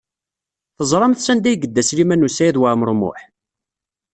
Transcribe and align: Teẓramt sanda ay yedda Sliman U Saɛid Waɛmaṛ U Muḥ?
Teẓramt 0.77 1.19
sanda 1.25 1.47
ay 1.49 1.57
yedda 1.61 1.83
Sliman 1.87 2.25
U 2.27 2.29
Saɛid 2.31 2.57
Waɛmaṛ 2.61 2.89
U 2.93 2.95
Muḥ? 2.99 3.19